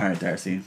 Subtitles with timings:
[0.00, 0.62] All right, Darcy.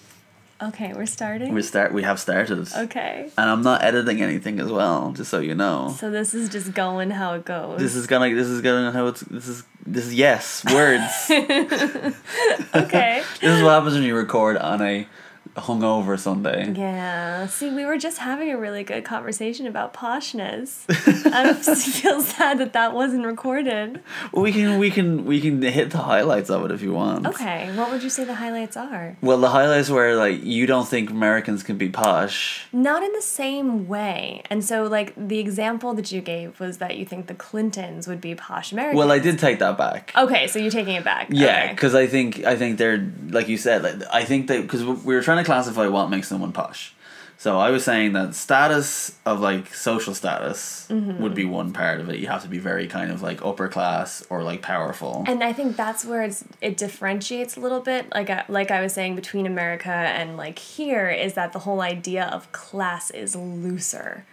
[0.61, 1.55] Okay, we're starting.
[1.55, 1.91] We start.
[1.91, 2.71] We have started.
[2.71, 3.31] okay.
[3.35, 5.95] And I'm not editing anything as well, just so you know.
[5.97, 7.79] So this is just going how it goes.
[7.79, 8.33] This is gonna.
[8.35, 9.21] This is gonna how it's.
[9.21, 9.63] This is.
[9.87, 11.31] This is yes words.
[11.31, 13.23] okay.
[13.41, 15.07] this is what happens when you record on a
[15.55, 16.73] hungover Sunday.
[16.75, 17.47] Yeah.
[17.47, 20.83] See, we were just having a really good conversation about poshness.
[21.33, 24.01] I feel sad that that wasn't recorded.
[24.33, 24.79] We can.
[24.79, 25.25] We can.
[25.25, 27.27] We can hit the highlights of it if you want.
[27.27, 27.71] Okay.
[27.75, 29.15] What would you say the highlights are?
[29.21, 32.65] Well, the highlights were like you don't think Americans can be posh.
[32.71, 34.41] Not in the same way.
[34.49, 38.21] And so, like, the example that you gave was that you think the Clintons would
[38.21, 38.97] be posh Americans.
[38.97, 40.11] Well, I did take that back.
[40.17, 41.27] Okay, so you're taking it back.
[41.29, 41.73] Yeah, Okay.
[41.73, 43.83] because I think I think they're like you said.
[43.83, 46.93] Like I think that because we were trying to classify what makes someone posh.
[47.37, 51.21] So I was saying that status of like social status Mm-hmm.
[51.23, 52.19] would be one part of it.
[52.19, 55.23] You have to be very kind of like upper class or like powerful.
[55.27, 58.13] And I think that's where it's it differentiates a little bit.
[58.13, 61.81] Like I, like I was saying between America and like here is that the whole
[61.81, 64.25] idea of class is looser.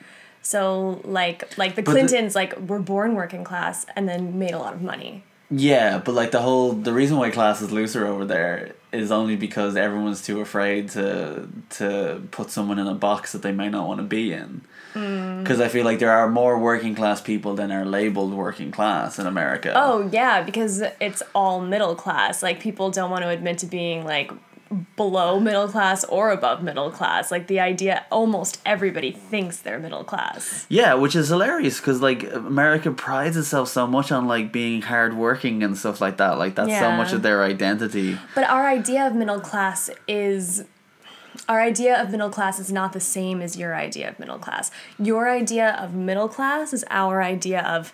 [0.42, 4.52] So like like the But the- Clintons like were born working class and then made
[4.52, 5.24] a lot of money.
[5.50, 9.36] Yeah, but like the whole the reason why class is looser over there is only
[9.36, 13.88] because everyone's too afraid to to put someone in a box that they may not
[13.88, 14.62] want to be in.
[14.94, 15.42] Mm.
[15.42, 19.18] Because I feel like there are more working class people than are labeled working class
[19.18, 19.72] in America.
[19.74, 22.42] Oh yeah, because it's all middle class.
[22.42, 24.30] Like people don't want to admit to being like
[24.96, 27.30] below middle class or above middle class.
[27.30, 30.66] Like the idea almost everybody thinks they're middle class.
[30.68, 35.62] Yeah, which is hilarious because like America prides itself so much on like being hardworking
[35.62, 36.38] and stuff like that.
[36.38, 38.18] Like that's so much of their identity.
[38.34, 40.64] But our idea of middle class is
[41.48, 44.70] our idea of middle class is not the same as your idea of middle class.
[44.98, 47.92] Your idea of middle class is our idea of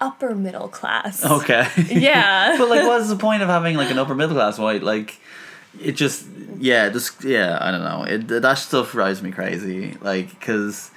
[0.00, 1.24] upper middle class.
[1.24, 1.68] Okay.
[1.88, 2.56] Yeah.
[2.58, 4.82] but like, what's the point of having like an upper middle class white?
[4.82, 5.20] Like,
[5.80, 6.26] it just
[6.58, 7.58] yeah, just yeah.
[7.60, 8.02] I don't know.
[8.04, 9.96] It that stuff drives me crazy.
[10.00, 10.90] Like, because.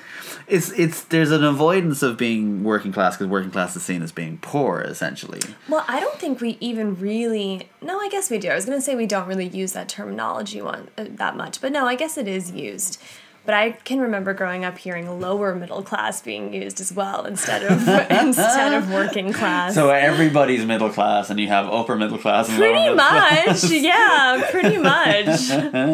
[0.48, 4.12] It's it's there's an avoidance of being working class because working class is seen as
[4.12, 5.40] being poor essentially.
[5.68, 7.70] Well, I don't think we even really.
[7.82, 8.50] No, I guess we do.
[8.50, 11.72] I was gonna say we don't really use that terminology one uh, that much, but
[11.72, 13.00] no, I guess it is used.
[13.46, 17.64] But I can remember growing up hearing lower middle class being used as well instead
[17.64, 19.74] of instead of working class.
[19.74, 22.48] So everybody's middle class, and you have upper middle class.
[22.50, 23.64] And lower Pretty middle class.
[23.64, 24.78] much, yeah, pretty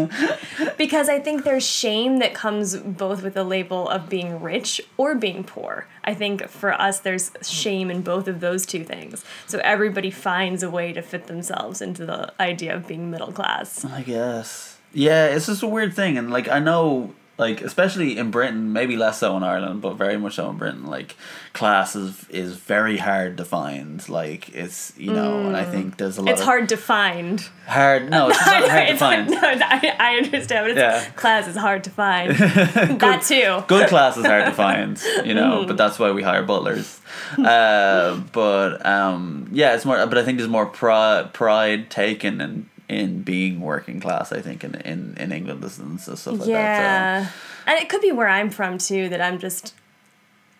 [0.04, 0.78] much.
[0.78, 5.16] because I think there's shame that comes both with the label of being rich or
[5.16, 5.88] being poor.
[6.04, 9.24] I think for us, there's shame in both of those two things.
[9.48, 13.86] So everybody finds a way to fit themselves into the idea of being middle class.
[13.86, 14.78] I guess.
[14.94, 18.96] Yeah, it's just a weird thing, and like I know, like especially in Britain, maybe
[18.96, 20.86] less so in Ireland, but very much so in Britain.
[20.86, 21.16] Like
[21.54, 24.08] class is is very hard to find.
[24.08, 26.30] Like it's you know, and I think there's a lot.
[26.30, 26.34] Mm.
[26.34, 27.42] It's hard to find.
[27.68, 28.10] Hard.
[28.10, 29.30] No, it's not hard to hard- find.
[29.30, 31.10] no, I, I understand, but it's, Yeah.
[31.12, 32.32] class is hard to find.
[32.36, 33.64] that too.
[33.68, 35.68] Good class is hard to find, you know, Mm-hmm.
[35.68, 37.00] but that's why we hire butlers.
[37.38, 40.06] Uh, but um, yeah, it's more.
[40.06, 44.32] But I think there's more pride pride taken in in being working class.
[44.32, 46.48] I think in in, in England and stuff like that.
[46.48, 47.30] Yeah.
[47.68, 49.74] And it could be where I'm from too, that I'm just,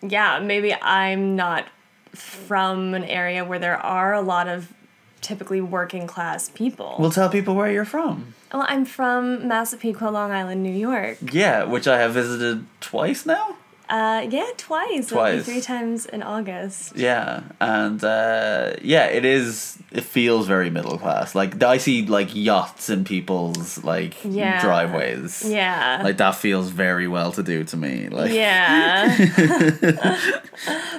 [0.02, 1.66] yeah, maybe I'm not
[2.12, 4.72] from an area where there are a lot of
[5.20, 6.94] typically working class people.
[6.96, 8.34] So, well, tell people where you're from.
[8.52, 11.18] well, I'm from Massapequa, Long Island, New York.
[11.32, 13.56] Yeah, which I have visited twice now.
[13.88, 15.08] Uh, yeah, twice.
[15.08, 15.44] Twice.
[15.44, 16.96] three times in August.
[16.96, 19.78] Yeah, and uh, yeah, it is.
[19.92, 21.34] It feels very middle class.
[21.34, 24.60] Like I see like yachts in people's like Yeah.
[24.60, 25.44] driveways.
[25.48, 26.00] Yeah.
[26.02, 28.08] Like that feels very well to do to me.
[28.08, 29.16] Like Yeah.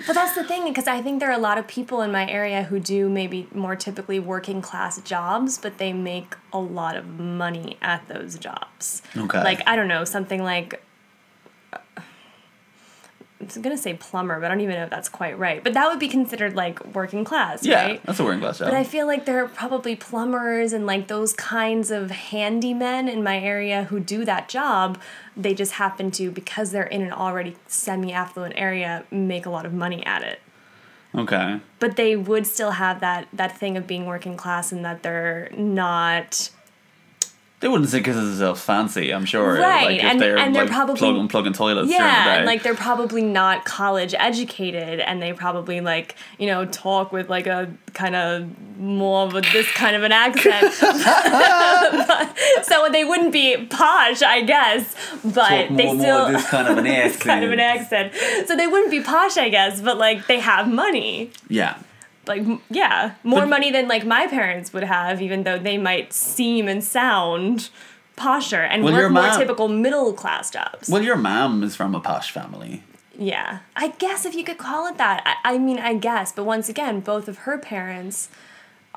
[0.08, 2.28] but that's the thing, because I think there are a lot of people in my
[2.30, 7.20] area who do maybe more typically working class jobs, but they make a lot of
[7.20, 9.02] money at those jobs.
[9.16, 9.44] Okay.
[9.44, 10.82] Like, I don't know, something like.
[13.40, 15.64] I'm gonna say plumber, but I don't even know if that's quite right.
[15.64, 18.04] But that would be considered like working class, yeah, right?
[18.04, 18.70] that's a working class job.
[18.70, 23.24] But I feel like there are probably plumbers and like those kinds of handymen in
[23.24, 25.00] my area who do that job.
[25.36, 29.66] They just happen to, because they're in an already semi affluent area, make a lot
[29.68, 30.42] of money at it.
[31.14, 31.60] okay.
[31.80, 35.50] But they would still have that, that thing of being working class and that they're
[35.56, 36.50] not.
[37.60, 39.12] They wouldn't think of themselves fancy.
[39.12, 39.56] I'm sure.
[39.56, 42.62] Right, Like if and- they're, and they're like probably- plugging plugging toilets Yeah, and like
[42.62, 47.72] they're probably not college educated, and they probably like you know talk with like a
[47.96, 50.72] kind of more of a, this kind of an accent.
[52.64, 56.78] so they wouldn't be posh, I guess, but they more, more still this kind of
[56.78, 58.14] an this kind of an accent.
[58.14, 58.48] accent.
[58.48, 61.32] So they wouldn't be posh, I guess, but like they have money.
[61.50, 61.80] yeah.
[62.28, 66.14] Like yeah, more But- money than like my parents would have, even though they might
[66.14, 67.70] seem and sound
[68.18, 70.90] posher and Well, work more mom- typical middle class jobs.
[70.90, 72.84] Well, your mom is from a posh family.
[73.20, 75.24] Yeah, I guess if you could call it that.
[75.44, 78.30] I, I mean, I guess, but once again, both of her parents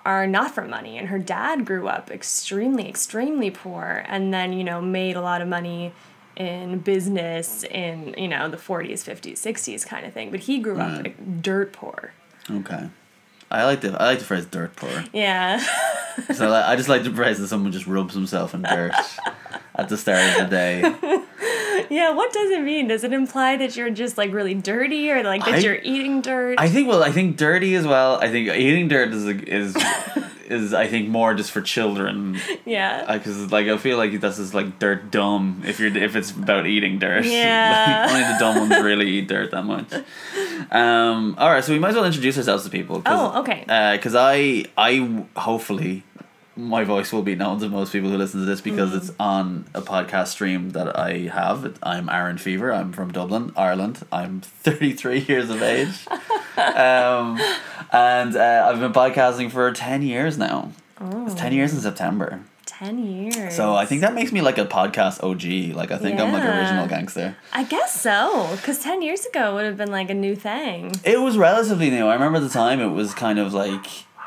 [0.04, 4.64] are not from money, and her dad grew up extremely, extremely poor, and then you
[4.64, 5.92] know made a lot of money
[6.36, 10.30] in business in you know the forties, fifties, sixties kind of thing.
[10.30, 12.12] But he grew up like, dirt poor.
[12.50, 12.88] Okay.
[13.50, 15.04] I like the I like the phrase dirt poor.
[15.12, 15.58] Yeah,
[16.34, 18.92] So I, I just like the phrase that someone just rubs himself in dirt
[19.74, 20.82] at the start of the day.
[21.90, 22.10] yeah.
[22.10, 22.88] What does it mean?
[22.88, 26.20] Does it imply that you're just like really dirty, or like that I- you're eating
[26.20, 26.56] dirt?
[26.58, 28.18] I think well, I think dirty as well.
[28.20, 29.76] I think eating dirt is is
[30.48, 33.16] is I think more just for children yeah.
[33.16, 36.66] because like I feel like this is like dirt dumb if you're if it's about
[36.66, 37.24] eating dirt.
[37.30, 38.06] Yeah.
[38.06, 39.92] like, only the dumb ones really eat dirt that much.
[40.70, 41.36] Um.
[41.38, 43.02] All right, so we might as well introduce ourselves to people.
[43.06, 43.60] Oh, okay.
[43.96, 46.02] Because I I hopefully
[46.60, 49.22] my voice will be known to most people who listen to this because it's Mm-hmm.
[49.22, 51.78] on a podcast stream that I have.
[51.82, 52.72] I'm Aaron Fever.
[52.72, 54.00] I'm from Dublin, Ireland.
[54.12, 56.06] I'm 33 years of age.
[56.56, 57.40] um,
[57.92, 60.72] and uh, I've been podcasting for 10 years now.
[61.00, 62.40] It's 10 years in September.
[62.66, 63.54] Ten years.
[63.56, 65.74] So I think that makes me like a podcast OG.
[65.76, 66.60] Like I think I'm like Yeah.
[66.60, 67.36] original gangster.
[67.52, 70.92] I guess so, because 10 years ago would have been like a new thing.
[71.04, 72.06] It was relatively new.
[72.06, 73.86] I remember the time it was kind of like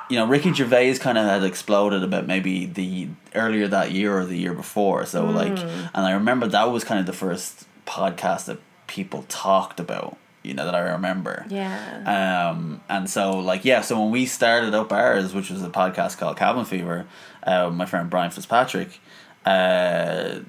[0.09, 4.25] you know Ricky Gervais kind of had exploded about maybe the earlier that year or
[4.25, 5.05] the year before.
[5.05, 9.79] So like, and I remember that was kind of the first podcast that people talked
[9.79, 10.17] about.
[10.44, 11.45] You know that I remember.
[11.50, 12.51] Yeah.
[12.51, 16.17] Um, and so like yeah, so when we started up ours, which was a podcast
[16.17, 17.07] called Cabin Fever,
[17.44, 19.00] uh, my friend Brian Fitzpatrick,
[19.45, 20.39] uh,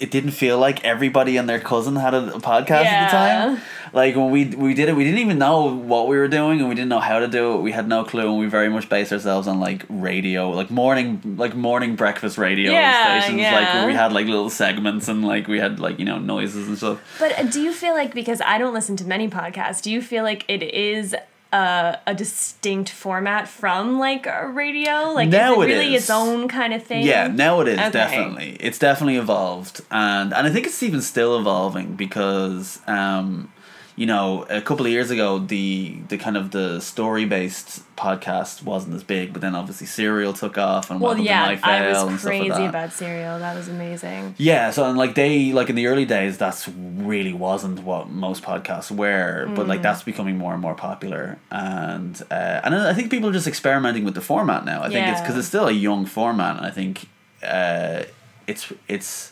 [0.00, 3.62] it didn't feel like everybody and their cousin had a, a podcast at the time.
[3.94, 6.68] Like when we we did it, we didn't even know what we were doing, and
[6.68, 7.58] we didn't know how to do it.
[7.62, 11.36] We had no clue, and we very much based ourselves on like radio, like morning,
[11.38, 15.46] like morning breakfast radio Yeah, stations, like where we had like little segments and like
[15.46, 16.98] we had like you know noises and stuff.
[17.20, 20.02] But uh, do you feel like, because I don't listen to many podcasts, do you
[20.02, 21.14] feel like it is
[21.52, 25.12] a, a distinct format from like a radio?
[25.12, 26.02] Like, Now is it it really is.
[26.02, 27.04] its own kind of thing?
[27.04, 27.90] Yeah, now it is Okay.
[27.92, 28.56] definitely.
[28.58, 33.52] It's definitely evolved, and and I think it's even still evolving because um,
[33.96, 38.64] you know, a couple of years ago, the the kind of the story based podcast
[38.64, 41.88] wasn't as big, but then obviously Serial took off and Well, Welcome yeah, to I
[41.88, 43.38] was stuff like crazy about Serial.
[43.38, 44.34] That was amazing.
[44.36, 48.42] Yeah, so and like they like in the early days, that's really wasn't what most
[48.42, 49.68] podcasts were, but Mm.
[49.68, 53.46] like that's becoming more and more popular, and uh, and I think people are just
[53.46, 54.82] experimenting with the format now.
[54.82, 57.06] I think it's because it's still a young format, and I think
[57.46, 58.02] uh,
[58.48, 59.30] it's it's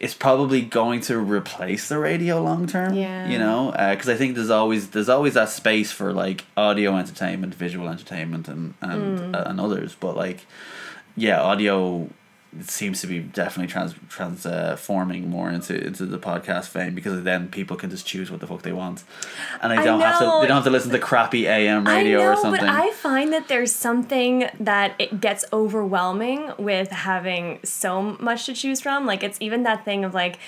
[0.00, 2.94] it's probably going to replace the radio long term.
[2.94, 3.28] Yeah.
[3.28, 7.54] you know, because I think there's always there's always that space for like audio entertainment,
[7.54, 9.34] visual entertainment, and and Mm.
[9.34, 10.46] uh, and others, but like
[11.16, 12.08] yeah, audio
[12.62, 17.76] seems to be definitely trans transforming more into into the podcast fame because then people
[17.76, 19.04] can just choose what the fuck they want,
[19.62, 22.18] and they I don't have to they don't have to listen to crappy AM radio
[22.18, 22.64] know, or something.
[22.64, 28.54] but I find that there's something that it gets overwhelming with having so much to
[28.54, 29.06] choose from.
[29.06, 30.38] Like it's even that thing of like,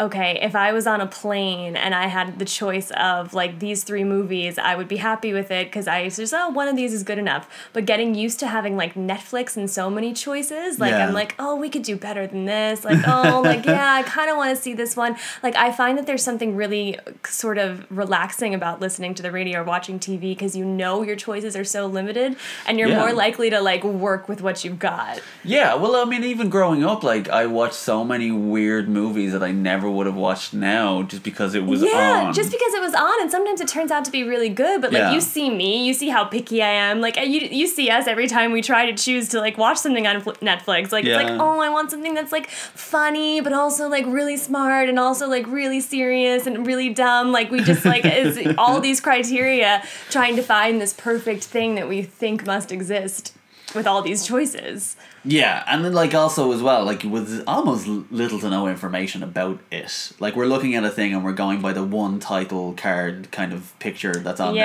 [0.00, 3.82] okay, if I was on a plane and I had the choice of like these
[3.82, 6.92] three movies, I would be happy with it because I just oh one of these
[6.92, 7.48] is good enough.
[7.72, 11.06] But getting used to having like Netflix and so many choices, like Yeah.
[11.08, 12.84] I'm like oh we could do better than this.
[12.84, 15.16] Like oh like yeah I kind of want to see this one.
[15.42, 19.32] Like I find that there's something really uh, sort of relaxing about listening to the
[19.32, 22.36] radio or watching TV because you know your choices are so limited
[22.66, 22.98] and you're Yeah.
[23.00, 25.20] more likely to like work with what you've got.
[25.42, 29.42] Yeah, well, I mean, even growing up, like I watched so many weird movies that
[29.42, 32.34] I never would have watched now just because it was yeah, on.
[32.34, 34.80] just because it was on, and sometimes it turns out to be really good.
[34.80, 35.12] But like Yeah.
[35.12, 37.00] you see me, you see how picky I am.
[37.00, 40.06] Like you, you see us every time we try to choose to like watch something
[40.06, 40.92] on Netflix.
[40.92, 44.88] Like it's like oh, I want something that's like funny, but also like really smart,
[44.88, 47.32] and also like really serious and really dumb.
[47.32, 51.88] Like we just like it's all these criteria trying to find this perfect thing that
[51.88, 53.34] we think must exist
[53.74, 54.96] with all these choices.
[55.24, 59.58] Yeah, and then like also as well, like with almost little to no information about
[59.70, 60.12] it.
[60.20, 63.52] Like we're looking at a thing and we're going by the one title card kind
[63.52, 64.60] of picture that's on Netflix,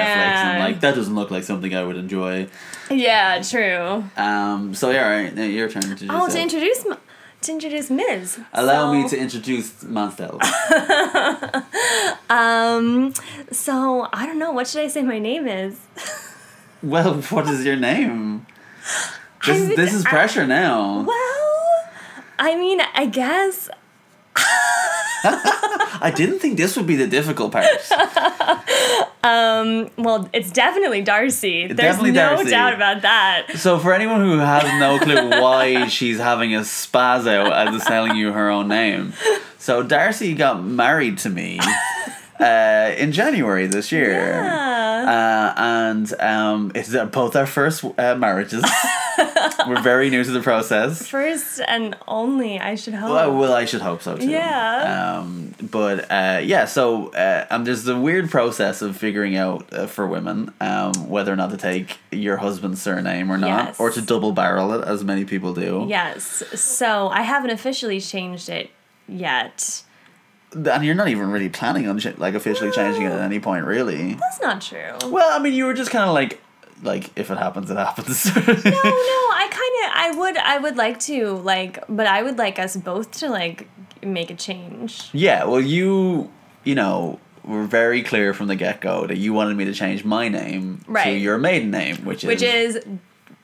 [0.46, 2.48] and like that doesn't look like something I would enjoy.
[2.90, 4.04] Yeah, true.
[4.16, 4.74] Um.
[4.74, 5.36] So yeah, right.
[5.36, 6.10] Now your turn to introduce.
[6.16, 6.86] Oh, to introduce.
[6.86, 6.98] m-
[7.44, 8.40] To introduce Ms.
[8.54, 10.40] Allow me to introduce Mansell.
[12.30, 13.14] Um,
[13.52, 14.52] so I don't know.
[14.52, 15.78] What should I say my name is?
[16.84, 18.46] well, what is your name?
[19.46, 21.02] This is, I- this is pressure now.
[21.04, 21.90] Well,
[22.40, 23.70] I mean, I guess.
[24.36, 27.66] I I didn't think this would be the difficult part.
[29.24, 31.68] um, Well, it's definitely Darcy.
[31.68, 32.50] There's Definitely no Darcy.
[32.50, 33.48] doubt about that.
[33.56, 38.16] So for anyone who has no clue why she's having a spaz out as telling
[38.18, 39.14] you her own name,
[39.58, 41.60] so Darcy got married to me
[42.40, 44.34] uh, in January this year,
[45.04, 48.64] uh, and um, it's uh, both our first uh, marriages.
[49.68, 51.08] We're very new to the process.
[51.08, 53.12] First and only, I should hope.
[53.12, 54.28] Well, well, I should hope so too.
[54.30, 55.20] Yeah.
[55.20, 59.88] Um, but uh, yeah, so uh, um, there's the weird process of figuring out uh,
[59.88, 63.80] for women um, whether or not to take your husband's surname or not, Yes.
[63.80, 65.86] or to double barrel it, as many people do.
[65.88, 66.44] yes.
[66.60, 68.72] So I haven't officially changed it
[69.08, 69.84] yet.
[70.56, 73.66] And you're not even really planning on ch- like officially changing it at any point,
[73.66, 74.14] really.
[74.14, 74.94] That's not true.
[75.10, 76.40] Well, I mean, you were just kind of like,
[76.82, 78.26] like if it happens, it happens.
[78.36, 82.38] no, no, I kind of, I would, I would like to, like, but I would
[82.38, 83.68] like us both to, like,
[84.04, 85.10] make a change.
[85.14, 86.32] Yeah, well, you,
[86.64, 90.06] you know, were very clear from the get go that you wanted me to change
[90.06, 90.84] my name
[91.14, 92.80] to your maiden name, which, Which is.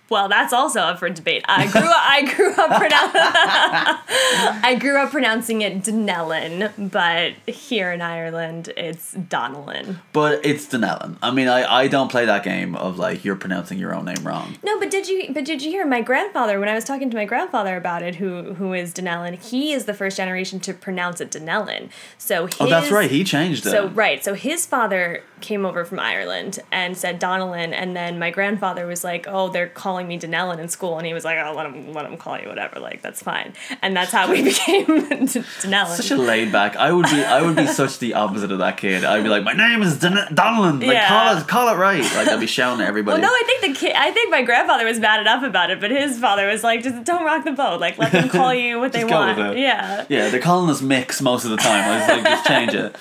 [0.10, 1.44] Well, that's also up for debate.
[1.48, 7.92] I grew up, I grew up pronoun- I grew up pronouncing it Denellen, but here
[7.92, 9.98] in Ireland, it's Donnellan.
[10.14, 11.18] But it's Denellen.
[11.22, 14.24] I mean, I, I don't play that game of like you're pronouncing your own name
[14.26, 14.56] wrong.
[14.64, 17.16] No, but did you but did you hear my grandfather when I was talking to
[17.18, 21.22] my grandfather about it who who is Denellen, he is the first generation to pronounce
[21.22, 21.90] it Denellen.
[22.18, 23.10] So his Oh, that's right.
[23.10, 23.70] He changed it.
[23.72, 28.30] So right, so his father came over from Ireland and said Donnellan, and then my
[28.32, 31.54] grandfather was like, "Oh, they're calling me Denellen in school," and he was like, "Oh,
[31.56, 34.86] let him let him call you whatever, like that's fine." And that's how we became
[34.86, 35.96] Denellen.
[35.96, 36.76] Such a laid back.
[36.76, 37.24] I would be.
[37.24, 39.04] I would be such the opposite of that kid.
[39.04, 40.80] I'd be like, my name is Den- Donlan.
[40.82, 41.08] Like, Yeah.
[41.08, 42.02] call it, call it right.
[42.02, 43.22] Like, I'd be shouting at everybody.
[43.22, 43.96] well, no, I think the kid.
[43.96, 47.04] I think my grandfather was bad enough about it, but his father was like, "Just
[47.04, 47.80] don't rock the boat.
[47.80, 50.06] Like, let them call you what they want." Yeah.
[50.10, 51.84] Yeah, they're calling us mix most of the time.
[51.90, 52.96] I was like, just change it.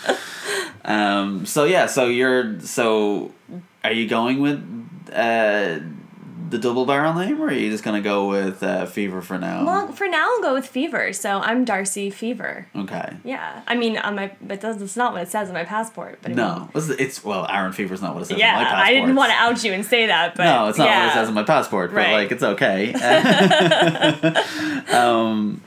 [0.85, 1.45] Um.
[1.47, 1.87] So yeah.
[1.87, 2.61] So you're.
[2.61, 3.33] So,
[3.85, 4.59] are you going with
[5.13, 5.81] uh,
[6.49, 9.65] the double barrel name, or are you just gonna go with uh, Fever for now?
[9.67, 11.13] Well, for now, I'll go with Fever.
[11.13, 12.67] So I'm Darcy Fever.
[12.75, 13.17] okay.
[13.25, 16.19] Yeah, I mean, on my but that's that's not what it says on my passport.
[16.23, 18.65] But I mean, No, it's well, Aaron Fever's not what it says yeah, on my
[18.65, 18.87] passport.
[18.87, 21.07] I didn't want to out you and say that, but No, it's not yeah.
[21.07, 22.13] what it says on my passport, but Right.
[22.13, 22.93] like it's okay.
[24.93, 25.61] um,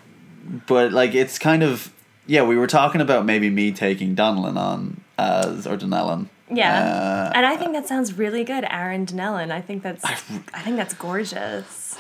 [0.68, 1.94] but like it's kind of
[2.28, 2.44] yeah.
[2.44, 6.28] We were talking about maybe me taking Donlan on as or Donellen.
[6.54, 9.52] Yeah, Uh, and I think that sounds really good, Aaron Denellen.
[9.52, 10.16] I think that's I
[10.62, 11.96] think that's gorgeous.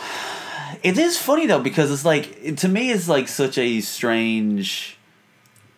[0.83, 4.97] it is funny though because it's like it, to me it's like such a strange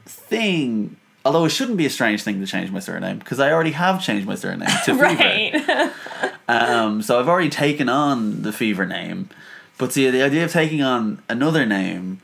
[0.05, 0.97] thing.
[1.25, 4.01] Although it shouldn't be a strange thing to change my surname because I already have
[4.03, 5.01] changed my surname to Fever.
[5.01, 5.91] Right.
[6.45, 9.29] Um, so I've already taken on the Fever name,
[9.77, 12.19] but see, the idea of taking on another name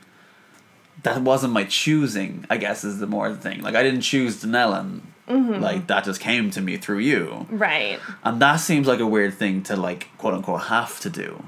[1.04, 2.44] that wasn't my choosing.
[2.50, 3.62] I guess is the more the thing.
[3.62, 5.00] Like I didn't choose Denellen.
[5.30, 8.00] Like that just came to me through you, right.
[8.24, 11.44] and that seems like a weird thing to like quote unquote have to do.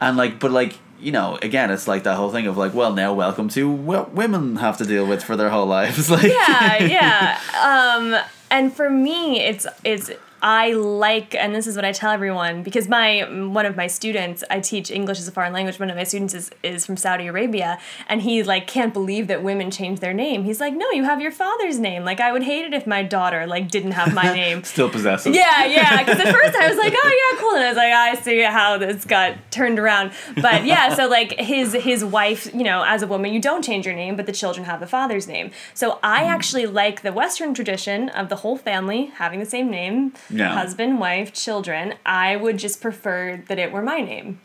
[0.00, 2.92] And like, but like you know, again, it's like that whole thing of like, well,
[2.92, 6.10] now welcome to what women have to deal with for their whole lives.
[6.10, 7.38] Like, yeah, yeah.
[7.62, 8.16] Um,
[8.50, 10.10] and for me, it's it's
[10.42, 14.42] I like, and this is what I tell everyone because my one of my students,
[14.50, 15.78] I teach English as a foreign language.
[15.78, 17.78] One of my students is is from Saudi Arabia,
[18.08, 20.44] and he like can't believe that women change their name.
[20.44, 22.04] He's like, no, you have your father's name.
[22.04, 24.64] Like I would hate it if my daughter like didn't have my name.
[24.64, 25.34] still possessive.
[25.34, 26.02] Yeah, yeah.
[26.02, 28.40] Because at first I was like, oh yeah, cool, and I was like, I see
[28.40, 30.12] how this got turned around.
[30.40, 33.84] But yeah, so like his his wife, you know, as a woman, you don't change
[33.84, 35.50] your name, but the children have the father's name.
[35.74, 36.28] So I mm.
[36.28, 40.52] actually like the Western tradition of the whole family having the same name, Yeah.
[40.54, 41.94] husband, wife, children.
[42.04, 44.40] I would just prefer that it were my name.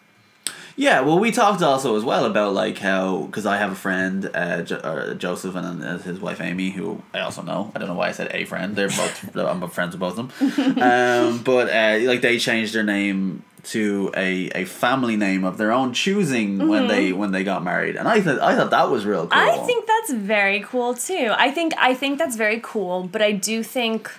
[0.77, 4.29] Yeah, well, we talked also as well about like how because I have a friend,
[4.33, 7.71] uh, jo- uh, Joseph, and uh, his wife Amy, who I also know.
[7.73, 8.75] I don't know why I said a friend.
[8.75, 10.81] They're both I'm friends with both of them.
[10.81, 15.71] Um, but uh, like they changed their name to a, a family name of their
[15.71, 19.05] own choosing when they when they got married, and I thought I thought that was
[19.05, 19.41] real cool.
[19.41, 21.31] I think that's very cool too.
[21.37, 24.11] I think I think that's very cool, but I do think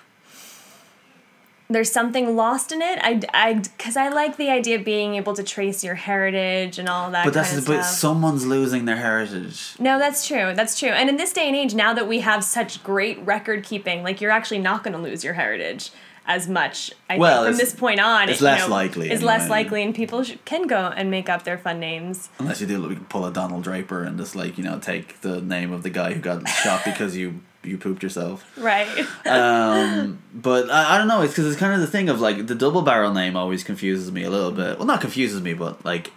[1.69, 2.99] there's something lost in it.
[3.03, 6.89] I I because I like the idea of being able to trace your heritage and
[6.89, 7.25] all that.
[7.25, 9.75] But that's but someone's losing their heritage.
[9.79, 10.53] No, that's true.
[10.55, 10.91] That's true.
[10.91, 14.21] And in this day and age, now that we have such great record keeping, like
[14.21, 15.91] you're actually not going to lose your heritage
[16.27, 16.93] as much.
[17.09, 19.95] I Well, think from this point on, it's less know, likely It's less likely, and
[19.95, 22.29] people sh- can go and make up their fun names.
[22.39, 25.41] Unless you do like, pull a Donald Draper and just like you know take the
[25.41, 28.45] name of the guy who got shot because you you pooped yourself.
[28.57, 28.87] Right.
[29.27, 31.23] um, but I, I don't know.
[31.23, 34.11] It's because it's kind of the thing of like the double barrel name always confuses
[34.13, 34.79] me a little bit.
[34.79, 36.13] Well, not confuses me, but like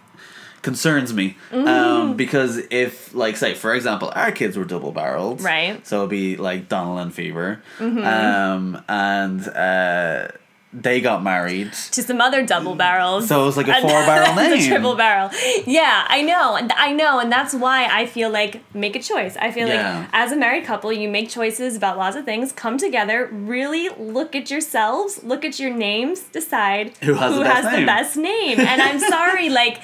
[0.62, 1.36] concerns me.
[1.52, 5.86] Um, because if like say for example our kids were double barreled Right.
[5.86, 7.62] so it'd be like Donald and Fever.
[7.80, 10.28] Um, and uh,
[10.72, 13.26] they got married to some other double barrels.
[13.26, 15.28] so it was like a four barrel the name triple barrel.
[15.66, 19.36] Yeah, I know, and I know, and that's why I feel like make a choice.
[19.36, 19.98] I feel Yeah.
[20.00, 22.52] like as a married couple, you make choices about lots of things.
[22.52, 27.72] Come together, really look at yourselves, look at your names, decide Who has the best
[27.72, 27.86] name.
[27.86, 28.60] best name.
[28.60, 29.82] And I'm sorry, like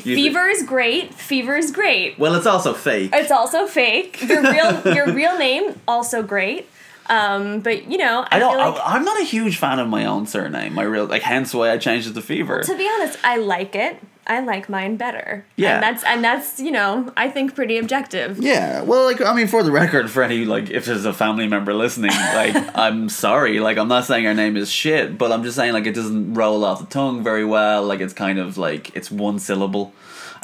[0.00, 1.12] fever is great.
[1.14, 2.18] Fever is great.
[2.20, 4.22] well it's also fake It's also fake.
[4.28, 6.68] Your real your real name also great.
[7.08, 8.56] Um, but you know, I, I don't.
[8.56, 10.74] feel like I, I'm not a huge fan of my own surname.
[10.74, 12.62] My real like, hence why I changed it to Fever.
[12.62, 13.98] to be honest, I like it.
[14.26, 15.44] I like mine better.
[15.56, 15.74] Yeah.
[15.74, 18.38] And that's and that's, you know, I think pretty objective.
[18.38, 21.48] Yeah, well, like I mean, for the record, for any like, if there's a family
[21.48, 25.42] member listening, like, I'm sorry, like, I'm not saying our name is shit, but I'm
[25.42, 27.82] just saying like it doesn't roll off the tongue very well.
[27.82, 29.92] Like, it's kind of like it's one syllable,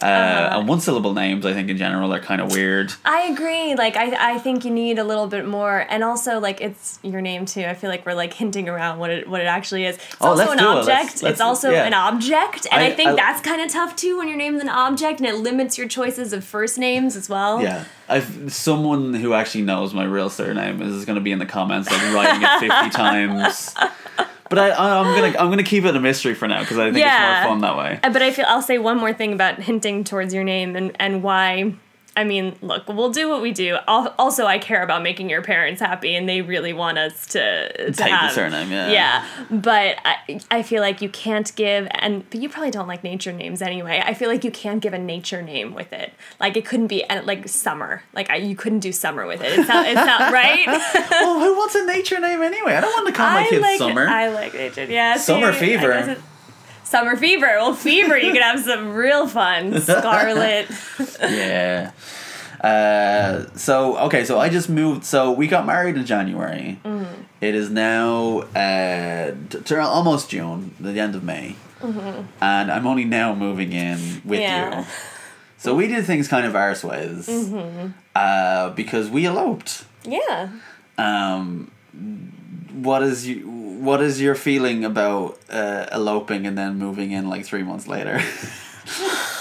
[0.03, 0.59] uh, Uh-huh.
[0.61, 2.93] and one syllable names, I think in general are kind of weird.
[3.05, 3.75] I agree.
[3.75, 7.21] Like I I think you need a little bit more and also like it's your
[7.23, 7.63] name too.
[7.65, 9.97] I feel like we're like hinting around what it what it actually is.
[9.97, 10.75] It's Oh, also an do it.
[10.75, 11.23] Let's- object.
[11.23, 11.85] let's- it's also yeah.
[11.87, 12.67] an object.
[12.71, 15.21] And I, I- think I- that's kind of tough too when your name's an object
[15.21, 17.63] and it limits your choices of first names as well.
[17.63, 21.47] Yeah, I've someone who actually knows my real surname is going to be in the
[21.47, 23.75] comments like writing it fifty times.
[24.49, 26.99] But I, I'm gonna, I'm gonna keep it a mystery for now because I think
[26.99, 27.41] Yeah.
[27.41, 28.01] it's more fun that way.
[28.03, 30.93] Uh, But I feel I'll say one more thing about hinting towards your name and
[31.01, 31.75] and why.
[32.17, 33.77] I mean, look, we'll do what we do.
[33.87, 37.93] Also, I care about making your parents happy, and they really want us to, to
[37.93, 38.91] Take the have, surname, yeah.
[38.91, 43.05] Yeah, but I, I feel like you can't give, and but you probably don't like
[43.05, 44.03] nature names anyway.
[44.05, 46.15] I feel like you can't give a nature name with it.
[46.41, 48.03] Like it couldn't be like summer.
[48.15, 49.59] Like I, you couldn't do summer with it.
[49.59, 50.67] It's not, it's not right.
[51.11, 52.75] well, who wants a nature name anyway?
[52.75, 54.09] I don't want to call my I kids like Summer.
[54.09, 54.85] I like nature.
[54.85, 56.17] Yeah, Summer see, fever.
[56.87, 57.47] Summer fever.
[57.59, 58.17] Well, fever.
[58.17, 59.79] You could have some real fun.
[59.81, 60.67] Scarlet.
[61.21, 61.91] yeah.
[62.61, 65.05] Uh, so okay, so I just moved.
[65.05, 66.79] So we got married in January.
[66.85, 67.23] Mm-hmm.
[67.41, 73.05] It is now uh, t- t- almost June, the end of May, and I'm only
[73.05, 74.43] now moving in with Mm-hmm.
[74.43, 74.71] Yeah.
[74.71, 74.81] Mm-hmm.
[74.81, 74.87] you.
[75.59, 77.29] So we did things kind of arse ways,
[78.15, 79.85] uh, because we eloped.
[80.05, 80.49] Yeah.
[80.97, 81.71] Um,
[82.73, 83.49] what is you?
[83.77, 88.21] What is your feeling about uh, eloping and then moving in like three months later?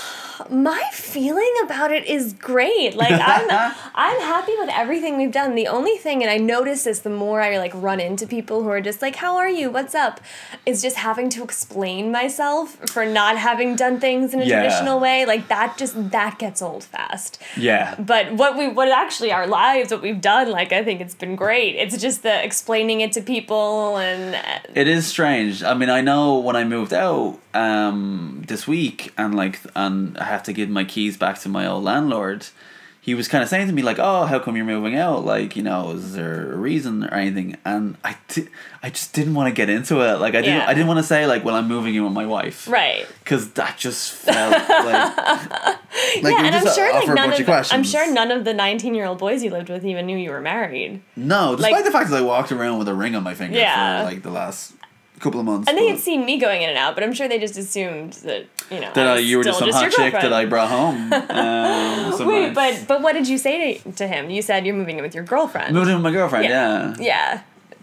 [0.50, 2.96] My feeling about it is great.
[2.96, 3.50] Like I'm
[3.96, 5.56] I'm happy with everything we've done.
[5.56, 8.70] The only thing and I notice this the more I like run into people who
[8.70, 9.70] are just like, "How are you?
[9.70, 10.20] What's up?"
[10.66, 14.62] is just having to explain myself for not having done things in a Yeah.
[14.62, 15.26] traditional way.
[15.26, 17.42] Like that just that gets old fast.
[17.58, 17.96] yeah.
[18.00, 21.36] But what we what actually our lives what we've done like I think it's been
[21.36, 21.76] great.
[21.76, 25.64] It's just the explaining it to people and uh, It is strange.
[25.64, 30.30] I mean, I know when I moved out um, this week, and like, and I
[30.30, 32.48] have to give my keys back to my old landlord.
[33.00, 35.24] He was kind of saying to me like, "Oh, how come you're moving out?
[35.24, 38.48] Like, you know, is there a reason or anything?" And I, di-
[38.82, 40.16] I just didn't want to get into it.
[40.20, 40.66] Like, I didn't, Yeah.
[40.68, 43.06] I didn't want to say like, "Well, I'm moving in with my wife," right.
[43.24, 45.18] Because that just felt like,
[46.24, 47.68] like yeah, and I'm sure like none of of.
[47.72, 50.32] I'm sure none of the 19 year old boys you lived with even knew you
[50.32, 51.02] were married.
[51.16, 53.60] No, despite like- the fact that I walked around with a ring on my finger
[53.60, 54.00] Yeah.
[54.00, 54.74] for like the last
[55.20, 55.68] couple of months.
[55.68, 58.14] And they had seen me going in and out, but I'm sure they just assumed
[58.14, 60.34] that you know that uh, you were just some hot chick that.
[60.34, 61.12] I brought home.
[61.36, 64.30] Um, Wait, but but what did you say to, to him?
[64.30, 65.74] You said you're moving in with your girlfriend.
[65.74, 66.46] Moving in with my girlfriend.
[66.46, 66.96] Yeah.
[66.98, 67.04] Yeah.
[67.04, 67.42] yeah.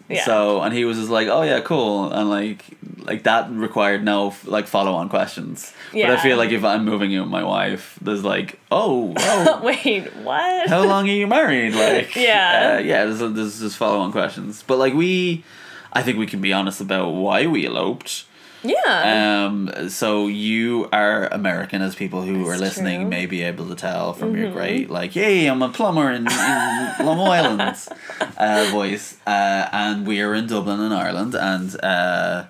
[0.09, 0.25] Yeah.
[0.25, 2.65] So and he was just like, oh yeah, cool, and like
[2.99, 5.73] like that required no like follow on questions.
[5.93, 9.61] But I feel like if I'm moving in with my wife, there's like, oh, oh.
[9.63, 10.69] Wait, what?
[10.69, 11.75] How long are you married?
[11.75, 12.77] Like, Yeah.
[12.79, 13.05] uh, yeah.
[13.07, 15.45] There's there's just follow on questions, but like we,
[15.93, 18.25] I think we can be honest about why we eloped.
[18.63, 19.47] yeah.
[19.47, 23.03] Um, so you are American, as people who are listening true.
[23.03, 23.09] Mm-hmm.
[23.11, 27.07] may be able to tell from your great, like, "Yay, I'm a plumber in, in
[27.07, 27.77] Long Island,"
[28.39, 29.17] uh, voice.
[29.27, 32.45] Uh, and we are in Dublin, in Ireland, and uh,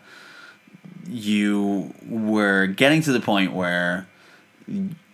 [1.08, 4.06] you were getting to the point where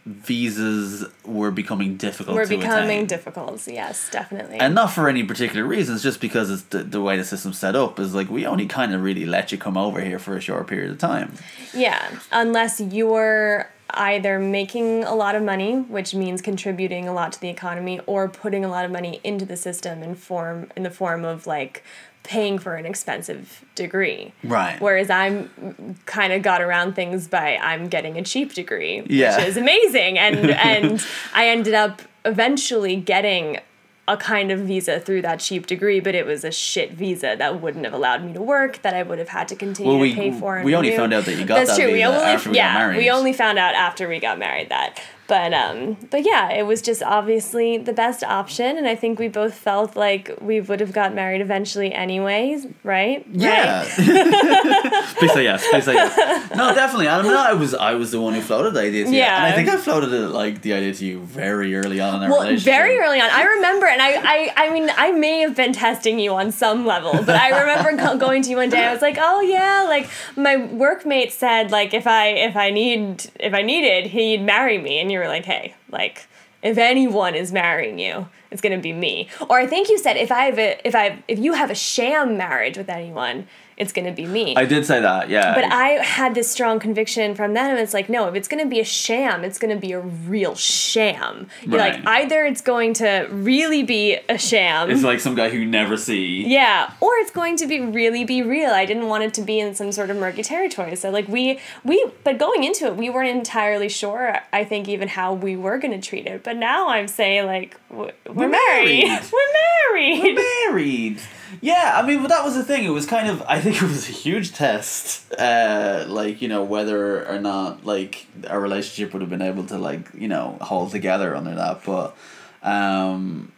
[0.08, 2.34] visas were becoming difficult.
[2.34, 3.06] We're to becoming attain.
[3.06, 3.66] difficult.
[3.68, 4.58] Yes, definitely.
[4.58, 7.76] And not for any particular reasons, just because it's the, the way the system's set
[7.76, 10.40] up is like we only kind of really let you come over here for a
[10.40, 11.34] short period of time.
[11.74, 17.40] Yeah, unless you're either making a lot of money, which means contributing a lot to
[17.40, 20.90] the economy, or putting a lot of money into the system in form in the
[20.90, 21.84] form of like
[22.28, 24.32] paying for an expensive degree.
[24.44, 24.78] Right.
[24.82, 29.38] Whereas I'm kind of got around things by I'm getting a cheap degree, Yeah.
[29.38, 33.58] which is amazing, and and I ended up eventually getting
[34.06, 37.60] a kind of visa through that cheap degree, but it was a shit visa that
[37.62, 40.10] wouldn't have allowed me to work, that I would have had to continue Well, we-
[40.14, 40.56] to pay for.
[40.56, 41.86] and we only found out that you got That's that true.
[41.92, 42.96] we visa only, after we got yeah, married.
[42.98, 45.00] we only found out after we got married that.
[45.28, 49.28] But um, but yeah, it was just obviously the best option, and I think we
[49.28, 53.26] both felt like we would have got married eventually, anyways, right?
[53.30, 53.82] Yeah.
[53.82, 53.88] Right?
[55.18, 55.66] please say yes.
[55.70, 56.50] Please say yes.
[56.56, 57.08] No, definitely.
[57.08, 59.18] I mean, I was I was the one who floated the idea to you.
[59.18, 59.36] Yeah.
[59.44, 62.22] And I think I floated it like the idea to you very early on in
[62.22, 62.72] our Well, relationship.
[62.72, 66.18] very early on, I remember, and I, I, I mean, I may have been testing
[66.18, 67.88] you on some level, but I remember
[68.18, 68.84] going to you one day.
[68.84, 73.30] I was like, "Oh yeah," like my workmate said, like if I, if I need,
[73.38, 76.26] if I needed, he'd marry me, and you were like, "Hey, like
[76.62, 80.32] if anyone is marrying you, it's gonna be me." Or I think you said, "If
[80.32, 83.46] I have a, if I, if you have a sham marriage with anyone,
[83.78, 85.54] it's gonna be me." I did say that, yeah.
[85.54, 87.76] But I had this strong conviction from them.
[87.78, 90.00] It's like, no, if it's going to be a sham, it's going to be a
[90.00, 91.48] real sham.
[91.62, 94.90] You're like, either it's going to really be a sham.
[94.90, 96.44] it's like some guy who you never see.
[96.46, 98.70] yeah, or it's going to be really be real.
[98.70, 100.96] I didn't want it to be in some sort of murky territory.
[100.96, 104.38] So like we we but going into it, we weren't entirely sure.
[104.52, 106.42] I think even how we were going to treat it.
[106.42, 109.06] But now I'm saying like we're, We're married.
[109.08, 109.22] married.
[109.32, 109.52] we're
[109.92, 110.36] married.
[110.36, 111.18] We're married.
[111.60, 112.84] Yeah, I mean, but that was the thing.
[112.84, 115.32] It was kind of, I think it was a huge test.
[115.34, 119.78] Uh, like, you know, whether or not, like, our relationship would have been able to,
[119.78, 121.82] like, you know, hold together under that.
[121.84, 122.16] But,
[122.62, 123.50] um,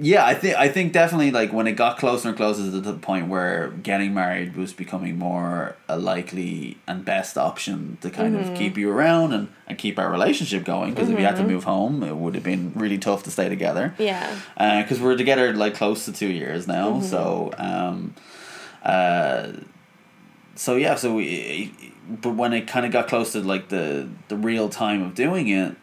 [0.00, 2.94] yeah, I think I think definitely like when it got closer and closer to the
[2.94, 8.52] point where getting married was becoming more a likely and best option to kind Mm-hmm.
[8.52, 11.44] of keep you around and, and keep our relationship going because if you had to
[11.44, 14.40] move home it would have been really tough to stay together yeah.
[14.82, 17.00] because we're together like close to two years now.
[17.00, 18.14] So, um,
[18.82, 19.52] uh,
[20.54, 20.94] so yeah.
[20.94, 21.72] So we,
[22.08, 25.48] but when it kind of got close to like the the real time of doing
[25.48, 25.74] it,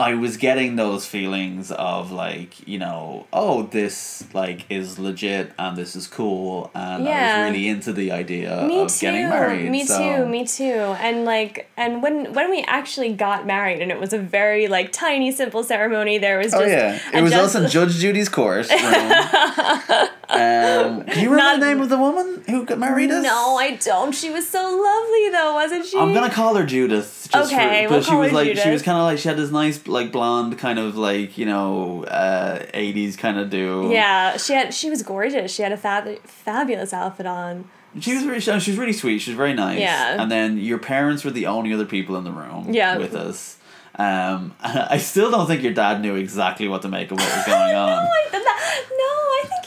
[0.00, 5.76] I was getting those feelings of like you know oh this like is legit and
[5.76, 9.00] this is cool and I was really into the idea Me of too.
[9.00, 9.70] getting married.
[9.70, 9.98] Me so.
[9.98, 10.26] too.
[10.26, 10.64] Me too.
[11.06, 14.92] And like, and when when we actually got married, and it was a very like
[14.92, 16.18] tiny, simple ceremony.
[16.18, 18.66] There was oh, just Oh yeah, it was just- also Judge Judy's court.
[20.30, 23.22] um, do you remember Not- the name of the woman who got married us?
[23.22, 24.12] No, I don't.
[24.14, 25.98] She was so lovely, though, wasn't she?
[25.98, 27.28] I'm gonna call her Judith.
[27.32, 29.18] Just Okay, for, but we'll she call was her like she was kind of like
[29.18, 33.50] she had this nice like blonde kind of like you know uh, 80s kind of
[33.50, 33.88] do.
[33.92, 34.72] Yeah, she had.
[34.74, 35.52] She was gorgeous.
[35.54, 37.68] She had a fab- fabulous outfit on.
[38.00, 39.18] She was really she was really sweet.
[39.18, 39.80] She was very nice.
[39.80, 40.22] Yeah.
[40.22, 42.72] And then your parents were the only other people in the room.
[42.72, 42.96] Yeah.
[42.98, 43.56] With us.
[43.96, 47.44] Um, I still don't think your dad knew exactly what to make of what was
[47.46, 47.88] going on.
[47.88, 49.59] No, I, that, no, I think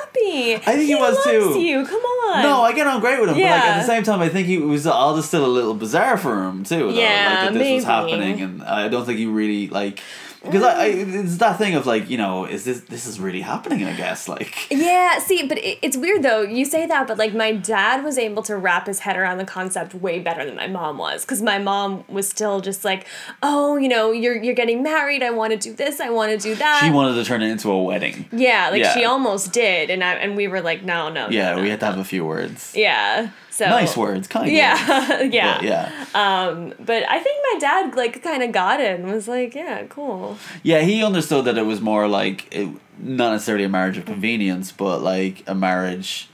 [0.00, 0.54] happy.
[0.56, 1.60] I think he was loves too.
[1.60, 2.42] You come on.
[2.42, 4.46] No, I get on great with him, but like at the same time, I think
[4.46, 6.78] he it was all just still a little bizarre for him too.
[6.92, 7.74] Though, Yeah, like that this maybe.
[7.76, 10.00] was happening, and I don't think he really like
[10.44, 13.40] because I, I it's that thing of like you know is this this is really
[13.40, 13.84] happening?
[13.84, 16.42] I guess like Yeah, see, but it, it's weird though.
[16.42, 19.44] You say that, but like my dad was able to wrap his head around the
[19.44, 23.06] concept way better than my mom was, because my mom was still just like,
[23.42, 25.22] oh, you know, you're you're getting married.
[25.22, 26.00] I want to do this.
[26.00, 26.80] I want to do that.
[26.84, 28.26] she wanted to turn it into a wedding.
[28.32, 28.94] yeah, like Yeah.
[28.94, 31.70] she almost did, and I and we were like, no, no, no, Yeah, no, we
[31.70, 32.72] had to have a few words.
[32.76, 33.30] Yeah.
[33.62, 34.56] So Nice words, kind words.
[34.56, 35.54] Yeah, yeah.
[35.54, 39.28] But yeah, Um, but I think my dad like kind of got it and was
[39.28, 40.36] like, yeah, cool.
[40.62, 40.80] yeah.
[40.80, 45.00] He understood that it was more like it, not necessarily a marriage of convenience, but
[45.02, 46.28] like a marriage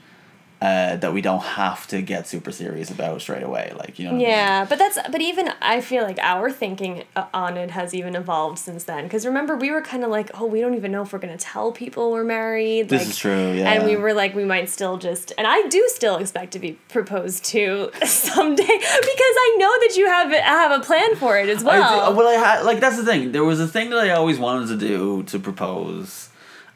[0.61, 3.71] uh, that we don't have to get super serious about straight away.
[3.77, 4.11] Like you know.
[4.11, 4.27] what I mean?
[4.27, 8.15] Yeah, but that's but even I feel like our thinking uh, on it has even
[8.15, 9.03] evolved since then.
[9.05, 11.37] Because remember, we were kind of like, oh, we don't even know if we're gonna
[11.37, 12.89] tell people we're married.
[12.89, 13.71] This like, is true, yeah.
[13.71, 16.73] And we were like, we might still just, and I do still expect to be
[16.89, 21.63] proposed to someday because I know that you have have a plan for it as
[21.63, 22.11] I well.
[22.11, 23.31] do- well, I had like that's the thing.
[23.31, 26.28] There was a thing that I always wanted to do to propose,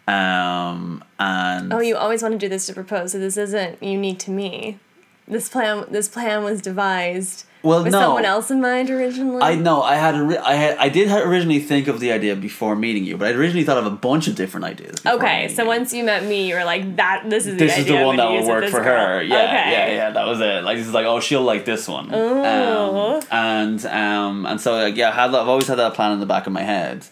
[0.08, 4.20] um, and oh, you always want to do this to propose, so this isn't unique
[4.20, 4.80] to me.
[5.28, 9.42] This plan, this plan was devised well, with no, someone else in mind originally.
[9.42, 13.06] I know I had I had I did originally think of the idea before meeting
[13.06, 14.98] you, but I originally thought of a bunch of different ideas.
[15.06, 15.70] Okay, so you.
[15.70, 18.06] once you met me, you were like, "That this is the this is idea the
[18.06, 19.24] one that will work for girl." her.
[19.24, 19.72] Yeah, okay.
[19.72, 20.10] yeah, yeah.
[20.10, 20.66] That was it.
[20.66, 22.14] Like this is like, oh, she'll like this one.
[22.14, 26.20] Um, and um, and so like, yeah, I had I've always had that plan in
[26.20, 27.06] the back of my head.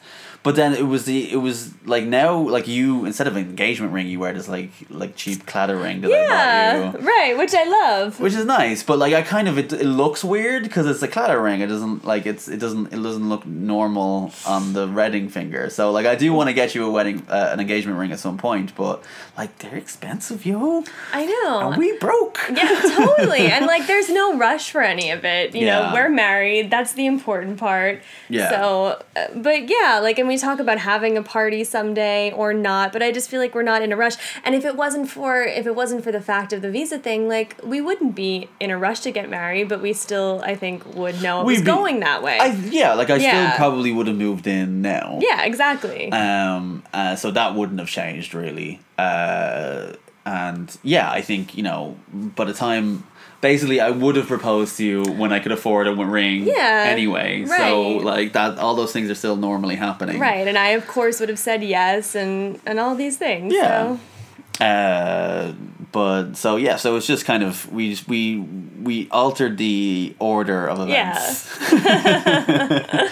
[0.43, 3.93] But then it was the it was like now like you instead of an engagement
[3.93, 7.05] ring you wear this like like cheap Claddagh ring that I Yeah, bought you.
[7.07, 8.19] right, which I love.
[8.19, 11.07] Which is nice, but like I kind of it, it looks weird because it's a
[11.07, 11.61] Claddagh ring.
[11.61, 15.69] It doesn't like it's it doesn't it doesn't look normal on the wedding finger.
[15.69, 18.19] So like I do want to get you a wedding uh, an engagement ring at
[18.19, 19.03] some point, but
[19.37, 20.83] like they're expensive, yo.
[21.13, 21.69] I know.
[21.69, 22.39] And we broke.
[22.51, 23.51] yeah, totally.
[23.51, 25.53] And like, there's no rush for any of it.
[25.53, 25.89] You Yeah.
[25.89, 26.71] know, we're married.
[26.71, 28.01] That's the important part.
[28.29, 28.49] Yeah.
[28.49, 32.91] So, uh, but yeah, like, and we talk about having a party someday or not,
[32.93, 34.15] but I just feel like we're not in a rush.
[34.43, 37.27] And if it wasn't for if it wasn't for the fact of the visa thing,
[37.27, 40.85] like we wouldn't be in a rush to get married, but we still I think
[40.95, 42.37] would know it We'd was be- going that way.
[42.39, 43.51] I yeah, like I Yeah.
[43.51, 45.19] still probably would have moved in now.
[45.21, 46.11] yeah, exactly.
[46.11, 48.79] Um, uh, so that wouldn't have changed really.
[48.97, 49.93] Uh,
[50.25, 53.03] and yeah, I think you know by the time.
[53.41, 56.45] Basically, I would have proposed to you when I could afford a ring.
[56.47, 60.19] Yeah, Anyway, so like that, all those things are still normally happening.
[60.19, 63.53] right, and I of course would have said yes and and all these things.
[63.53, 63.97] Yeah.
[63.97, 64.63] So.
[64.63, 65.53] Uh,
[65.91, 70.67] but so yeah, so it's just kind of we just we we altered the order
[70.67, 71.49] of events.
[71.71, 73.09] Yeah.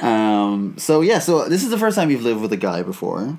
[0.02, 0.76] um.
[0.78, 1.18] So yeah.
[1.18, 3.38] So this is the first time you've lived with a guy before.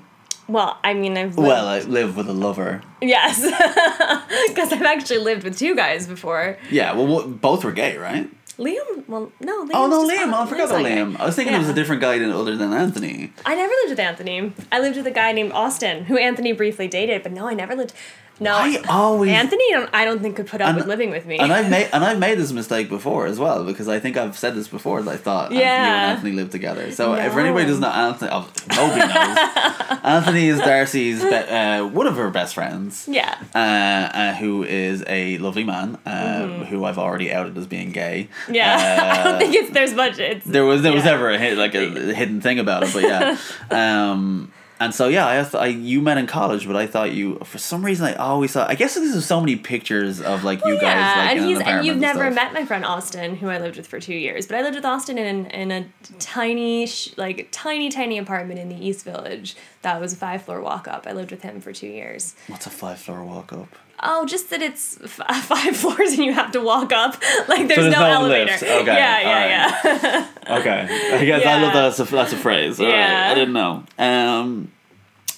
[0.50, 2.82] Well, I mean, I've lived, Well, I live with a lover.
[3.00, 3.40] yes,
[4.48, 6.58] because I've actually lived with two guys before.
[6.70, 6.92] Yeah.
[6.94, 8.28] Well, what, both were gay, right?
[8.58, 10.26] Liam, well, no, Oh no, Liam!
[10.30, 10.84] not- oh, I forgot about.
[10.84, 11.18] Liam.
[11.18, 13.32] I was thinking it was a different guy than other than Anthony.
[13.46, 14.52] I never lived with Anthony.
[14.70, 17.74] I lived with a guy named Austin, who Anthony briefly dated, but no, I never
[17.74, 17.94] lived.
[18.40, 21.10] No, I always Anthony, I don't, I don't think could put up And- with living
[21.10, 21.38] with me.
[21.38, 24.36] And I've made and I've made this mistake before as well because I think I've
[24.38, 25.84] said this before that I thought Yeah.
[25.84, 26.90] and Anthony lived together.
[26.92, 29.98] So if anybody doesn't know Anthony, oh, nobody knows.
[30.02, 33.06] Anthony is Darcy's be- uh, one of her best friends.
[33.08, 37.90] yeah, Uh, uh, who is a lovely man, uh, who I've already outed as being
[37.92, 38.28] gay.
[38.44, 38.54] Mm-hmm.
[38.54, 39.12] yeah.
[39.14, 40.18] I Uh, don't think it's there's much.
[40.18, 41.10] It's there was there was Yeah.
[41.12, 41.86] never a hit, like a
[42.20, 43.36] hidden thing about it, but yeah.
[43.70, 44.50] um,
[44.80, 47.84] and so yeah, I, I you met in college, but I thought you for some
[47.84, 50.82] reason I always thought I guess because there's so many pictures of like you guys
[50.82, 52.34] yeah, like and in an and you've never stuff.
[52.34, 54.46] met my friend Austin, who I lived with for two years.
[54.46, 55.86] But I lived with Austin in in a
[56.18, 59.54] tiny, like tiny, tiny apartment in the East Village.
[59.82, 61.06] That was a five floor walk up.
[61.06, 62.34] I lived with him for two years.
[62.48, 63.68] What's a five floor walk up?
[64.02, 65.10] Oh, just that it's f-
[65.44, 67.22] five floors and you have to walk up.
[67.48, 68.52] Like there's, there's no, no elevator.
[68.52, 68.62] lift.
[68.62, 70.58] Okay, Yeah, yeah, yeah.
[70.58, 71.96] Okay, I guess I love that.
[71.96, 72.78] That's a, that's a phrase.
[72.80, 72.94] All right.
[72.94, 73.28] Yeah.
[73.30, 73.84] I didn't know.
[73.98, 74.70] Um,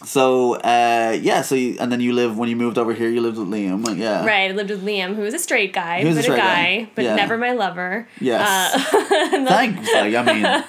[0.05, 3.09] so uh, yeah, so you, and then you live when you moved over here.
[3.09, 3.87] You lived with Liam.
[3.87, 4.25] Like, yeah.
[4.25, 6.77] Right, I lived with Liam, who was a straight guy, a but a straight guy,
[6.85, 6.91] guy.
[6.95, 7.15] but Yeah.
[7.17, 8.09] never my lover.
[8.21, 8.75] Yes.
[8.93, 8.99] Uh,
[10.17, 10.65] I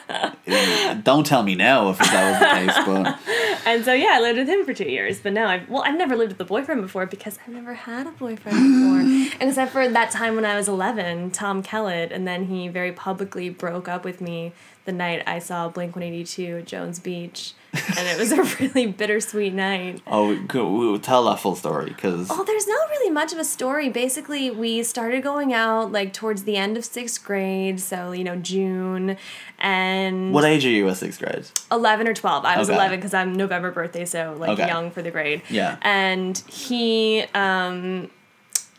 [0.45, 3.19] mean, don't tell me now if that was the case, but
[3.65, 5.19] And so yeah, I lived with him for two years.
[5.19, 8.07] But no, I've well, I've never lived with a boyfriend before because I've never had
[8.07, 12.45] a boyfriend before, except for that time when I was eleven, Tom Kellett, and then
[12.47, 14.51] he very publicly broke up with me
[14.85, 17.53] the night I saw Blink One Eighty Two at Jones Beach,
[17.97, 20.01] and it was a really bittersweet night.
[20.07, 23.89] oh, we'll tell that full story because Oh, there's not really much of a story.
[23.89, 28.35] Basically, we started going out like towards the end of sixth grade, so you know
[28.35, 29.17] June,
[29.59, 31.45] and what age are you at sixth grade?
[31.71, 32.75] 11 or 12 i was Okay.
[32.77, 34.67] 11 because i'm november birthday so like Okay.
[34.67, 35.77] young for the grade Yeah.
[35.81, 38.09] and he um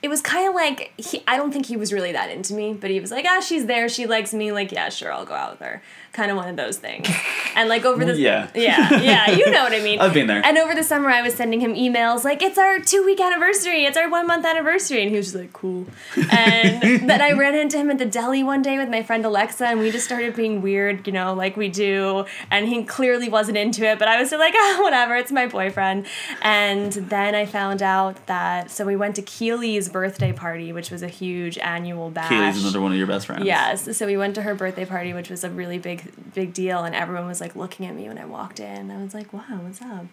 [0.03, 2.75] it was kind of like he i don't think he was really that into me
[2.75, 5.35] but he was like ah she's there she likes me like yeah sure i'll go
[5.35, 5.83] out with her
[6.15, 7.09] kind of one of those things
[7.57, 8.49] and like over the Yeah.
[8.55, 10.41] yeah yeah you know what i mean I've been there.
[10.45, 13.85] and over the summer i was sending him emails like it's our two week anniversary
[13.85, 15.87] it's our one month anniversary and he was just like cool
[16.31, 19.67] and then i ran into him at the deli one day with my friend alexa
[19.67, 23.57] and we just started being weird you know like we do and he clearly wasn't
[23.57, 26.07] into it but i was still like ah whatever it's my boyfriend
[26.43, 31.03] and then i found out that so we went to Keeley's birthday party which was
[31.03, 33.45] a huge annual bash Keely's another one of your best friends.
[33.45, 33.97] Yes.
[33.97, 36.04] So we went to her birthday party, which was a really big,
[36.35, 38.91] big deal, and everyone was like looking at me when I walked in.
[38.91, 40.07] I was like, "Wow, what's up?"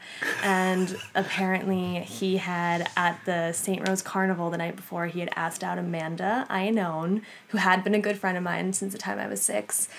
[0.43, 3.87] And apparently, he had at the St.
[3.87, 7.99] Rose Carnival the night before, he had asked out Amanda Iannone, who had been a
[7.99, 9.89] good friend of mine since the time I was six,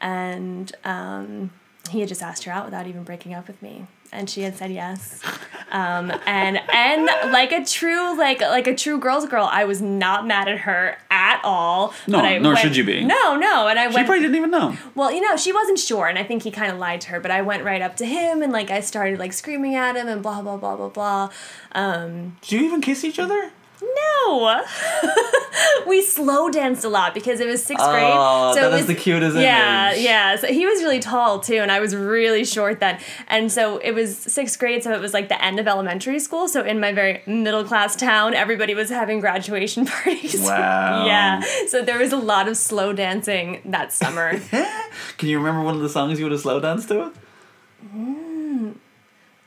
[0.00, 1.50] and um,
[1.92, 3.86] he had just asked her out without even breaking up with me.
[4.14, 5.22] And she had said yes,
[5.70, 10.26] um, and and like a true like like a true girl's girl, I was not
[10.26, 11.94] mad at her at all.
[12.06, 13.02] No, but I nor went- should you be.
[13.04, 14.06] No, no, and I She went.
[14.06, 14.76] probably didn't even know.
[14.94, 17.20] well, you know, she wasn't sure, and I think he kind of lied to her.
[17.20, 20.08] But I went right up to him, and like I started like screaming at him,
[20.08, 21.30] and blah blah blah blah blah.
[21.74, 23.50] Um, Did you even kiss each other?
[23.82, 24.62] No,
[25.86, 28.04] we slow danced a lot because it was sixth grade.
[28.06, 30.02] Oh, so that it is was, the cutest Yeah, image.
[30.02, 30.36] yeah.
[30.36, 32.98] So he was really tall too, and I was really short then.
[33.28, 36.48] And so it was sixth grade, so it was like the end of elementary school.
[36.48, 40.40] So in my very middle class town, everybody was having graduation parties.
[40.42, 41.06] Wow.
[41.06, 41.42] yeah.
[41.68, 44.38] So there was a lot of slow dancing that summer.
[45.18, 47.12] Can you remember one of the songs you would have slow danced to?
[47.94, 48.74] Mm.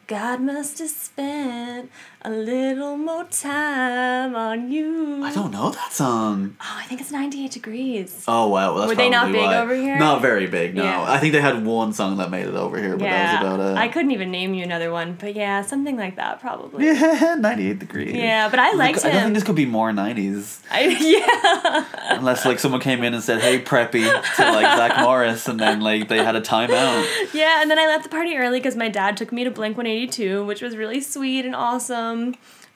[0.07, 1.89] God must have spent
[2.25, 5.23] a little more time on you.
[5.23, 6.57] I don't know that song.
[6.59, 8.23] Oh, I think it's 98 Degrees.
[8.27, 9.57] Oh wow, well, that's Were they not big why.
[9.59, 9.97] over here?
[9.99, 10.73] Not very big.
[10.73, 11.05] No, Yeah.
[11.07, 13.41] I think they had one song that made it over here, but yeah.
[13.41, 13.77] that was about it.
[13.77, 16.85] I couldn't even name you another one, but yeah, something like that probably.
[16.85, 18.15] Yeah, ninety-eight degrees.
[18.15, 22.17] Yeah, but I liked I don't think this could be more nineties, I, yeah.
[22.17, 24.03] unless like someone came in and said, "Hey, preppy,"
[24.35, 27.05] to like Zach Morris, and then like they had a timeout.
[27.35, 29.77] Yeah, and then I left the party early because my dad took me to Blink
[29.77, 32.14] 182, which was really sweet and awesome.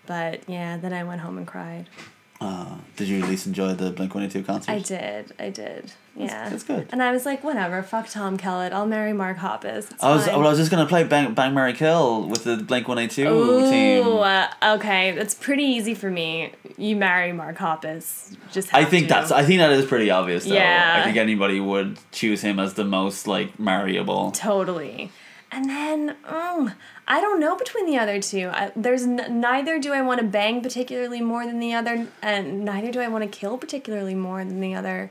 [0.05, 1.87] But yeah, then I went home and cried.
[2.41, 4.71] Uh, did you at least enjoy the Blink One Eighty Two concert?
[4.71, 5.91] I did, I did.
[6.15, 6.47] Yeah.
[6.47, 6.87] that's good.
[6.89, 8.71] And I was like, whatever, fuck Tom Kellett.
[8.71, 9.91] I'll marry Mark Hoppus.
[9.91, 10.37] It's I was fine.
[10.37, 13.23] well, I was just gonna play Bang Bang Marry Kill with the Blink One Eighty
[13.23, 14.07] Two team.
[14.07, 16.53] Uh, okay, that's pretty easy for me.
[16.77, 18.37] You marry Mark Hoppus.
[18.53, 19.15] Just I think to.
[19.15, 20.53] that's I think that is pretty obvious though.
[20.53, 20.95] Yeah.
[20.97, 24.31] I think anybody would choose him as the most like marryable.
[24.31, 25.11] Totally.
[25.51, 26.75] And then, mm,
[27.11, 28.49] I don't know between the other two.
[28.53, 32.63] I, there's n- neither do I want to bang particularly more than the other, and
[32.63, 35.09] neither do I want to kill particularly more than the other.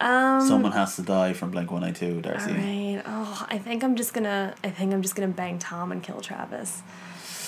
[0.00, 2.50] Um, Someone has to die from Blink One Eighty Two, Darcy.
[2.50, 3.02] all right.
[3.06, 4.54] Oh, I think I'm just gonna.
[4.64, 6.82] I think I'm just gonna bang Tom and kill Travis.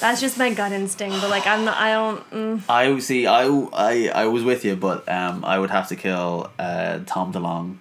[0.00, 1.76] That's just my gut instinct, but like I'm not.
[1.76, 2.30] I don't.
[2.30, 3.26] Mm, I see.
[3.26, 7.32] I, I I was with you, but um, I would have to kill uh, Tom
[7.32, 7.78] DeLonge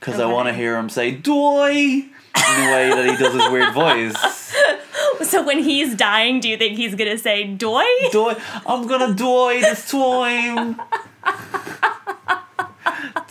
[0.00, 3.50] because I want to hear him say "doy" in the way that he does his
[3.50, 4.16] weird voice.
[5.22, 7.84] so when he's dying, do you think he's gonna say "doy"?
[8.12, 10.80] Doy, I'm gonna doy this time.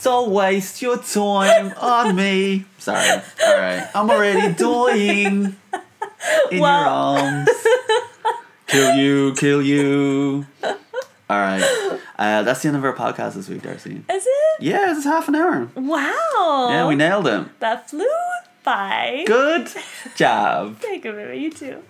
[0.02, 2.66] Don't waste your time on me.
[2.78, 3.22] Sorry.
[3.46, 3.88] All right.
[3.96, 5.56] I'm already doying
[6.52, 7.50] in your arms.
[8.68, 10.46] Kill you, kill you.
[10.64, 12.00] All right.
[12.20, 14.04] Uh, that's the end of our podcast this week, Darcy.
[14.10, 14.62] Is it?
[14.62, 15.70] Yeah, it's half an hour.
[15.76, 16.68] Wow.
[16.70, 17.60] Yeah, we nailed it.
[17.60, 18.06] That flew
[18.64, 19.24] by.
[19.28, 19.70] Good
[20.16, 20.78] job.
[20.80, 21.40] Thank you, baby.
[21.40, 21.84] You too.